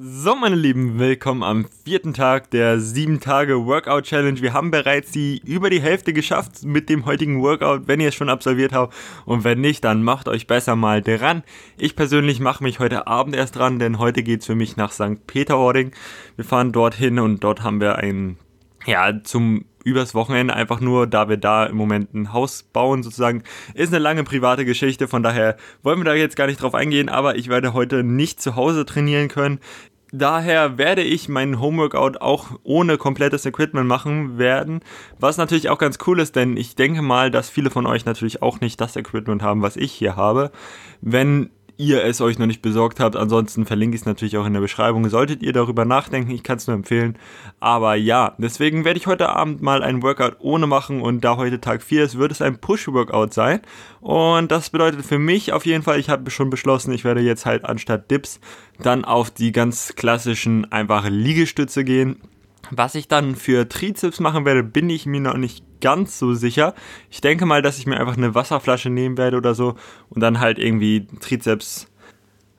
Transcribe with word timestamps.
So, 0.00 0.36
meine 0.36 0.54
Lieben, 0.54 1.00
willkommen 1.00 1.42
am 1.42 1.66
vierten 1.84 2.14
Tag 2.14 2.52
der 2.52 2.78
7-Tage-Workout-Challenge. 2.78 4.40
Wir 4.40 4.52
haben 4.52 4.70
bereits 4.70 5.10
die 5.10 5.42
über 5.44 5.70
die 5.70 5.80
Hälfte 5.80 6.12
geschafft 6.12 6.62
mit 6.62 6.88
dem 6.88 7.04
heutigen 7.04 7.42
Workout, 7.42 7.88
wenn 7.88 7.98
ihr 7.98 8.10
es 8.10 8.14
schon 8.14 8.28
absolviert 8.28 8.72
habt. 8.72 8.94
Und 9.24 9.42
wenn 9.42 9.60
nicht, 9.60 9.82
dann 9.82 10.04
macht 10.04 10.28
euch 10.28 10.46
besser 10.46 10.76
mal 10.76 11.02
dran. 11.02 11.42
Ich 11.78 11.96
persönlich 11.96 12.38
mache 12.38 12.62
mich 12.62 12.78
heute 12.78 13.08
Abend 13.08 13.34
erst 13.34 13.56
dran, 13.56 13.80
denn 13.80 13.98
heute 13.98 14.22
geht's 14.22 14.46
für 14.46 14.54
mich 14.54 14.76
nach 14.76 14.92
St. 14.92 15.26
Peter-Ording. 15.26 15.90
Wir 16.36 16.44
fahren 16.44 16.70
dorthin 16.70 17.18
und 17.18 17.42
dort 17.42 17.64
haben 17.64 17.80
wir 17.80 17.96
ein, 17.96 18.36
ja, 18.86 19.24
zum 19.24 19.64
übers 19.88 20.14
Wochenende 20.14 20.54
einfach 20.54 20.80
nur, 20.80 21.06
da 21.06 21.28
wir 21.28 21.36
da 21.36 21.66
im 21.66 21.76
Moment 21.76 22.14
ein 22.14 22.32
Haus 22.32 22.62
bauen 22.62 23.02
sozusagen. 23.02 23.42
Ist 23.74 23.92
eine 23.92 24.02
lange 24.02 24.24
private 24.24 24.64
Geschichte, 24.64 25.08
von 25.08 25.22
daher 25.22 25.56
wollen 25.82 25.98
wir 25.98 26.04
da 26.04 26.14
jetzt 26.14 26.36
gar 26.36 26.46
nicht 26.46 26.62
drauf 26.62 26.74
eingehen, 26.74 27.08
aber 27.08 27.36
ich 27.36 27.48
werde 27.48 27.72
heute 27.72 28.02
nicht 28.02 28.40
zu 28.40 28.56
Hause 28.56 28.84
trainieren 28.84 29.28
können. 29.28 29.60
Daher 30.10 30.78
werde 30.78 31.02
ich 31.02 31.28
meinen 31.28 31.60
Homeworkout 31.60 32.22
auch 32.22 32.52
ohne 32.62 32.96
komplettes 32.96 33.44
Equipment 33.44 33.86
machen 33.86 34.38
werden, 34.38 34.80
was 35.18 35.36
natürlich 35.36 35.68
auch 35.68 35.76
ganz 35.76 35.98
cool 36.06 36.20
ist, 36.20 36.34
denn 36.34 36.56
ich 36.56 36.76
denke 36.76 37.02
mal, 37.02 37.30
dass 37.30 37.50
viele 37.50 37.70
von 37.70 37.86
euch 37.86 38.06
natürlich 38.06 38.40
auch 38.40 38.60
nicht 38.62 38.80
das 38.80 38.96
Equipment 38.96 39.42
haben, 39.42 39.60
was 39.60 39.76
ich 39.76 39.92
hier 39.92 40.16
habe. 40.16 40.50
Wenn 41.02 41.50
ihr 41.78 42.04
es 42.04 42.20
euch 42.20 42.38
noch 42.38 42.46
nicht 42.46 42.60
besorgt 42.60 43.00
habt. 43.00 43.16
Ansonsten 43.16 43.64
verlinke 43.64 43.94
ich 43.94 44.02
es 44.02 44.06
natürlich 44.06 44.36
auch 44.36 44.44
in 44.44 44.52
der 44.52 44.60
Beschreibung. 44.60 45.08
Solltet 45.08 45.42
ihr 45.42 45.52
darüber 45.52 45.84
nachdenken, 45.84 46.32
ich 46.32 46.42
kann 46.42 46.58
es 46.58 46.66
nur 46.66 46.76
empfehlen. 46.76 47.16
Aber 47.60 47.94
ja, 47.94 48.34
deswegen 48.36 48.84
werde 48.84 48.98
ich 48.98 49.06
heute 49.06 49.30
Abend 49.30 49.62
mal 49.62 49.82
ein 49.82 50.02
Workout 50.02 50.36
ohne 50.40 50.66
machen 50.66 51.00
und 51.00 51.22
da 51.24 51.36
heute 51.36 51.60
Tag 51.60 51.82
4 51.82 52.04
ist, 52.04 52.18
wird 52.18 52.32
es 52.32 52.42
ein 52.42 52.58
Push-Workout 52.58 53.32
sein. 53.32 53.60
Und 54.00 54.50
das 54.50 54.70
bedeutet 54.70 55.06
für 55.06 55.18
mich 55.18 55.52
auf 55.52 55.64
jeden 55.64 55.84
Fall, 55.84 55.98
ich 55.98 56.10
habe 56.10 56.30
schon 56.30 56.50
beschlossen, 56.50 56.92
ich 56.92 57.04
werde 57.04 57.20
jetzt 57.20 57.46
halt 57.46 57.64
anstatt 57.64 58.10
Dips 58.10 58.40
dann 58.80 59.04
auf 59.04 59.30
die 59.30 59.52
ganz 59.52 59.94
klassischen 59.96 60.70
einfache 60.70 61.08
Liegestütze 61.08 61.84
gehen 61.84 62.16
was 62.70 62.94
ich 62.94 63.08
dann 63.08 63.36
für 63.36 63.68
Trizeps 63.68 64.20
machen 64.20 64.44
werde, 64.44 64.62
bin 64.62 64.90
ich 64.90 65.06
mir 65.06 65.20
noch 65.20 65.36
nicht 65.36 65.64
ganz 65.80 66.18
so 66.18 66.34
sicher. 66.34 66.74
Ich 67.10 67.20
denke 67.20 67.46
mal, 67.46 67.62
dass 67.62 67.78
ich 67.78 67.86
mir 67.86 67.98
einfach 67.98 68.16
eine 68.16 68.34
Wasserflasche 68.34 68.90
nehmen 68.90 69.16
werde 69.18 69.36
oder 69.36 69.54
so 69.54 69.74
und 70.10 70.20
dann 70.20 70.40
halt 70.40 70.58
irgendwie 70.58 71.06
Trizeps 71.20 71.86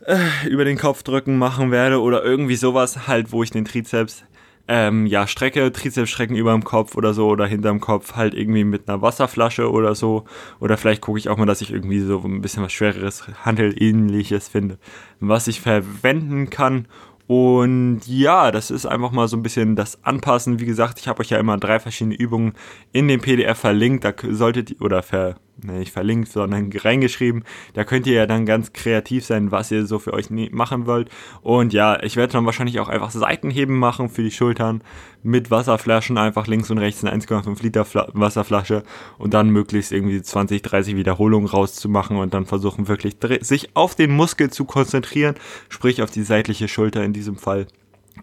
äh, 0.06 0.48
über 0.48 0.66
den 0.66 0.78
Kopf 0.78 1.04
drücken 1.04 1.38
machen 1.38 1.72
werde 1.72 2.02
oder 2.02 2.24
irgendwie 2.24 2.56
sowas 2.56 3.08
halt, 3.08 3.32
wo 3.32 3.44
ich 3.44 3.52
den 3.52 3.66
Trizeps 3.66 4.24
ähm, 4.72 5.08
ja, 5.08 5.26
strecke, 5.26 5.72
Trizeps 5.72 6.12
strecken 6.12 6.36
über 6.36 6.52
dem 6.52 6.64
Kopf 6.64 6.96
oder 6.96 7.16
so 7.16 7.28
oder 7.28 7.48
hinterm 7.48 7.80
Kopf 7.80 8.16
halt 8.16 8.36
irgendwie 8.36 8.64
mit 8.64 8.88
einer 8.88 9.02
Wasserflasche 9.02 9.72
oder 9.72 9.96
so. 9.96 10.26
Oder 10.60 10.78
vielleicht 10.78 11.02
gucke 11.02 11.18
ich 11.18 11.28
auch 11.28 11.38
mal, 11.38 11.48
dass 11.48 11.62
ich 11.62 11.74
irgendwie 11.74 12.00
so 12.02 12.22
ein 12.24 12.42
bisschen 12.42 12.62
was 12.62 12.72
schwereres, 12.72 13.28
Handelähnliches 13.44 14.48
finde, 14.48 14.78
was 15.20 15.48
ich 15.48 15.60
verwenden 15.60 16.52
kann, 16.52 16.88
und 17.30 18.02
ja, 18.08 18.50
das 18.50 18.72
ist 18.72 18.88
einfach 18.88 19.12
mal 19.12 19.28
so 19.28 19.38
ein 19.38 19.44
bisschen 19.44 19.76
das 19.76 20.04
Anpassen. 20.04 20.60
Wie 20.60 20.66
gesagt, 20.66 20.98
ich 20.98 21.08
habe 21.08 21.20
euch 21.20 21.30
ja 21.30 21.38
immer 21.38 21.58
drei 21.58 21.80
verschiedene 21.80 22.16
Übungen 22.16 22.54
in 22.92 23.08
dem 23.08 23.22
PDF 23.22 23.60
verlinkt. 23.60 24.04
Da 24.04 24.14
solltet 24.32 24.72
ihr, 24.72 24.82
oder 24.82 25.04
ver, 25.04 25.36
nicht 25.64 25.92
verlinkt, 25.92 26.32
sondern 26.32 26.72
reingeschrieben. 26.74 27.44
Da 27.74 27.84
könnt 27.84 28.08
ihr 28.08 28.14
ja 28.14 28.26
dann 28.26 28.46
ganz 28.46 28.74
kreativ 28.74 29.26
sein, 29.26 29.52
was 29.52 29.72
ihr 29.72 29.86
so 29.86 30.00
für 30.00 30.14
euch 30.14 30.30
ne, 30.30 30.50
machen 30.52 30.86
wollt. 30.86 31.10
Und 31.42 31.74
ja, 31.74 32.02
ich 32.04 32.16
werde 32.16 32.34
dann 32.34 32.46
wahrscheinlich 32.46 32.80
auch 32.80 32.90
einfach 32.90 33.12
Seitenheben 33.12 33.78
machen 33.78 34.10
für 34.10 34.24
die 34.24 34.32
Schultern 34.32 34.82
mit 35.24 35.52
Wasserflaschen, 35.52 36.18
einfach 36.18 36.48
links 36.48 36.70
und 36.70 36.78
rechts 36.78 37.04
eine 37.04 37.16
1,5 37.16 37.62
Liter 37.62 37.86
Fla 37.86 38.08
Wasserflasche 38.14 38.84
und 39.18 39.34
dann 39.34 39.50
möglichst 39.50 39.92
irgendwie 39.92 40.22
20, 40.22 40.62
30 40.62 40.96
Wiederholungen 40.96 41.50
rauszumachen 41.50 42.18
und 42.18 42.34
dann 42.34 42.46
versuchen 42.46 42.88
wirklich 42.88 43.18
sich 43.42 43.76
auf 43.76 43.96
den 43.96 44.12
Muskel 44.12 44.50
zu 44.50 44.66
konzentrieren, 44.66 45.36
sprich 45.68 46.02
auf 46.02 46.12
die 46.12 46.24
seitliche 46.24 46.68
Schulter 46.68 47.04
in 47.04 47.14
diesem 47.14 47.36
Fall. 47.36 47.68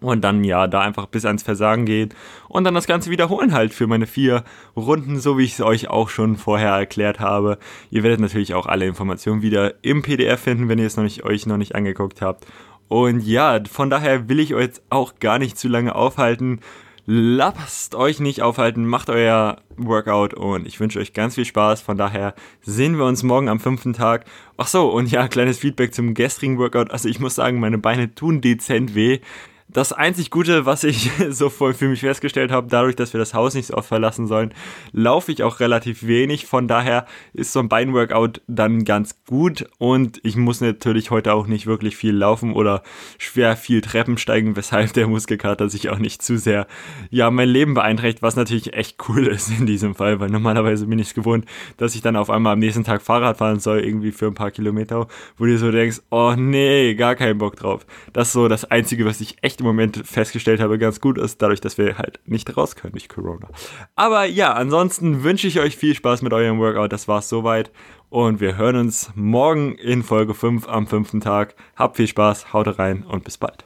Und 0.00 0.22
dann 0.22 0.44
ja, 0.44 0.66
da 0.66 0.80
einfach 0.80 1.06
bis 1.06 1.24
ans 1.24 1.42
Versagen 1.42 1.86
geht 1.86 2.14
und 2.48 2.64
dann 2.64 2.74
das 2.74 2.86
Ganze 2.86 3.10
wiederholen 3.10 3.52
halt 3.52 3.72
für 3.72 3.86
meine 3.86 4.06
vier 4.06 4.44
Runden, 4.76 5.18
so 5.18 5.38
wie 5.38 5.44
ich 5.44 5.54
es 5.54 5.60
euch 5.60 5.88
auch 5.88 6.08
schon 6.08 6.36
vorher 6.36 6.72
erklärt 6.72 7.20
habe. 7.20 7.58
Ihr 7.90 8.02
werdet 8.02 8.20
natürlich 8.20 8.54
auch 8.54 8.66
alle 8.66 8.86
Informationen 8.86 9.42
wieder 9.42 9.74
im 9.82 10.02
PDF 10.02 10.40
finden, 10.40 10.68
wenn 10.68 10.78
ihr 10.78 10.86
es 10.86 10.96
noch 10.96 11.04
nicht, 11.04 11.24
euch 11.24 11.46
noch 11.46 11.56
nicht 11.56 11.74
angeguckt 11.74 12.20
habt. 12.20 12.46
Und 12.88 13.20
ja, 13.20 13.60
von 13.70 13.90
daher 13.90 14.28
will 14.28 14.38
ich 14.38 14.54
euch 14.54 14.70
auch 14.90 15.18
gar 15.18 15.38
nicht 15.38 15.58
zu 15.58 15.68
lange 15.68 15.94
aufhalten. 15.94 16.60
Lasst 17.08 17.94
euch 17.94 18.18
nicht 18.18 18.42
aufhalten, 18.42 18.84
macht 18.84 19.10
euer 19.10 19.58
Workout 19.76 20.34
und 20.34 20.66
ich 20.66 20.80
wünsche 20.80 20.98
euch 20.98 21.12
ganz 21.12 21.36
viel 21.36 21.44
Spaß. 21.44 21.80
Von 21.80 21.96
daher 21.96 22.34
sehen 22.62 22.98
wir 22.98 23.04
uns 23.04 23.22
morgen 23.22 23.48
am 23.48 23.60
fünften 23.60 23.92
Tag. 23.92 24.24
Ach 24.56 24.66
so, 24.66 24.88
und 24.88 25.08
ja, 25.10 25.28
kleines 25.28 25.58
Feedback 25.58 25.94
zum 25.94 26.14
gestrigen 26.14 26.58
Workout. 26.58 26.90
Also 26.90 27.08
ich 27.08 27.20
muss 27.20 27.36
sagen, 27.36 27.60
meine 27.60 27.78
Beine 27.78 28.12
tun 28.14 28.40
dezent 28.40 28.96
weh 28.96 29.20
das 29.68 29.92
einzig 29.92 30.30
Gute, 30.30 30.64
was 30.64 30.84
ich 30.84 31.10
so 31.30 31.50
voll 31.50 31.74
für 31.74 31.88
mich 31.88 32.00
festgestellt 32.00 32.50
habe, 32.50 32.68
dadurch, 32.70 32.96
dass 32.96 33.12
wir 33.12 33.18
das 33.18 33.34
Haus 33.34 33.54
nicht 33.54 33.66
so 33.66 33.74
oft 33.74 33.88
verlassen 33.88 34.26
sollen, 34.26 34.54
laufe 34.92 35.32
ich 35.32 35.42
auch 35.42 35.60
relativ 35.60 36.06
wenig. 36.06 36.46
Von 36.46 36.68
daher 36.68 37.06
ist 37.32 37.52
so 37.52 37.60
ein 37.60 37.68
Beinworkout 37.68 38.40
dann 38.46 38.84
ganz 38.84 39.24
gut 39.26 39.66
und 39.78 40.20
ich 40.22 40.36
muss 40.36 40.60
natürlich 40.60 41.10
heute 41.10 41.34
auch 41.34 41.46
nicht 41.46 41.66
wirklich 41.66 41.96
viel 41.96 42.14
laufen 42.14 42.52
oder 42.52 42.82
schwer 43.18 43.56
viel 43.56 43.80
Treppen 43.80 44.18
steigen, 44.18 44.56
weshalb 44.56 44.92
der 44.92 45.08
Muskelkater 45.08 45.68
sich 45.68 45.90
auch 45.90 45.98
nicht 45.98 46.22
zu 46.22 46.38
sehr, 46.38 46.66
ja, 47.10 47.30
mein 47.30 47.48
Leben 47.48 47.74
beeinträchtigt, 47.74 48.22
was 48.22 48.36
natürlich 48.36 48.74
echt 48.74 48.96
cool 49.08 49.26
ist 49.26 49.50
in 49.50 49.66
diesem 49.66 49.94
Fall, 49.94 50.20
weil 50.20 50.30
normalerweise 50.30 50.86
bin 50.86 50.98
ich 50.98 51.08
es 51.08 51.14
gewohnt, 51.14 51.44
dass 51.76 51.94
ich 51.94 52.02
dann 52.02 52.16
auf 52.16 52.30
einmal 52.30 52.52
am 52.52 52.60
nächsten 52.60 52.84
Tag 52.84 53.02
Fahrrad 53.02 53.38
fahren 53.38 53.60
soll, 53.60 53.80
irgendwie 53.80 54.12
für 54.12 54.26
ein 54.26 54.34
paar 54.34 54.50
Kilometer, 54.50 55.08
wo 55.36 55.44
du 55.44 55.58
so 55.58 55.70
denkst, 55.70 56.00
oh 56.10 56.34
nee, 56.36 56.94
gar 56.94 57.16
keinen 57.16 57.38
Bock 57.38 57.56
drauf. 57.56 57.84
Das 58.12 58.28
ist 58.28 58.32
so 58.32 58.48
das 58.48 58.64
Einzige, 58.64 59.04
was 59.04 59.20
ich 59.20 59.36
echt 59.42 59.55
echt 59.56 59.60
im 59.60 59.66
Moment 59.66 60.02
festgestellt 60.06 60.60
habe, 60.60 60.78
ganz 60.78 61.00
gut 61.00 61.16
ist, 61.16 61.40
dadurch, 61.40 61.60
dass 61.62 61.78
wir 61.78 61.96
halt 61.96 62.20
nicht 62.26 62.56
raus 62.56 62.76
können 62.76 62.92
durch 62.92 63.08
Corona. 63.08 63.48
Aber 63.94 64.26
ja, 64.26 64.52
ansonsten 64.52 65.22
wünsche 65.22 65.46
ich 65.46 65.60
euch 65.60 65.76
viel 65.76 65.94
Spaß 65.94 66.20
mit 66.20 66.34
eurem 66.34 66.58
Workout. 66.58 66.92
Das 66.92 67.08
war's 67.08 67.28
soweit. 67.30 67.70
Und 68.10 68.40
wir 68.40 68.56
hören 68.56 68.76
uns 68.76 69.10
morgen 69.14 69.74
in 69.76 70.02
Folge 70.02 70.34
5 70.34 70.68
am 70.68 70.86
fünften 70.86 71.20
Tag. 71.20 71.54
Habt 71.74 71.96
viel 71.96 72.06
Spaß, 72.06 72.52
haut 72.52 72.78
rein 72.78 73.02
und 73.04 73.24
bis 73.24 73.38
bald. 73.38 73.64